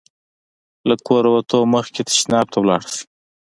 له 0.87 0.95
کوره 1.05 1.29
وتلو 1.35 1.61
مخکې 1.75 2.01
تشناب 2.09 2.45
ته 2.51 2.57
ولاړ 2.59 2.81
شئ. 2.91 3.01